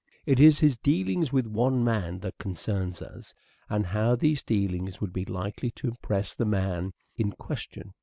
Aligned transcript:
It 0.25 0.39
is 0.39 0.61
his 0.61 0.77
dealings 0.77 1.31
with 1.31 1.45
one 1.45 1.83
man 1.83 2.21
that 2.21 2.39
concern 2.39 2.89
us, 2.93 3.35
and 3.69 3.85
how 3.85 4.15
these 4.15 4.41
dealings 4.41 4.99
would 4.99 5.13
be 5.13 5.25
likely 5.25 5.69
to 5.77 5.89
impress 5.89 6.33
the 6.33 6.43
man 6.43 6.93
in 7.17 7.33
question. 7.33 7.93